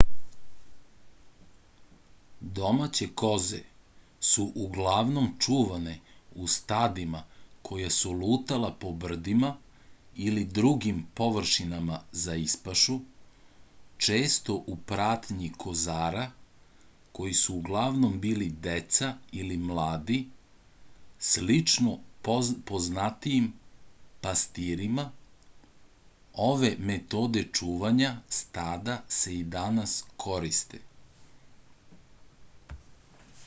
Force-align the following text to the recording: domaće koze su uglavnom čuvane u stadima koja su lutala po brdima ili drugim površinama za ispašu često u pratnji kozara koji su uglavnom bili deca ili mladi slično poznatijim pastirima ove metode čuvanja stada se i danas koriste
domaće 2.61 3.05
koze 3.21 3.57
su 4.29 4.43
uglavnom 4.61 5.27
čuvane 5.45 5.93
u 6.35 6.47
stadima 6.53 7.21
koja 7.69 7.89
su 7.97 8.11
lutala 8.21 8.71
po 8.83 8.91
brdima 9.03 9.51
ili 10.27 10.43
drugim 10.57 11.03
površinama 11.19 11.99
za 12.23 12.35
ispašu 12.47 12.97
često 14.07 14.53
u 14.53 14.77
pratnji 14.91 15.51
kozara 15.65 16.25
koji 17.19 17.33
su 17.43 17.55
uglavnom 17.61 18.19
bili 18.25 18.49
deca 18.69 19.13
ili 19.43 19.57
mladi 19.67 20.19
slično 21.29 21.97
poznatijim 22.71 23.51
pastirima 24.25 25.07
ove 26.51 26.75
metode 26.91 27.45
čuvanja 27.59 28.13
stada 28.41 28.99
se 29.19 29.35
i 29.39 29.43
danas 29.57 30.01
koriste 30.25 30.81